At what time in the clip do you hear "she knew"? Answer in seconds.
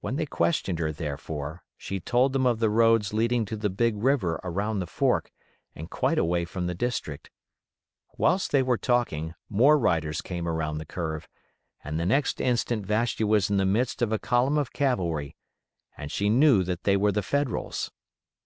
16.10-16.64